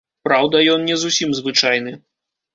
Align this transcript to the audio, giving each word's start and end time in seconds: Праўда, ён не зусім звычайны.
Праўда, 0.27 0.61
ён 0.75 0.87
не 0.89 0.95
зусім 1.03 1.37
звычайны. 1.41 1.97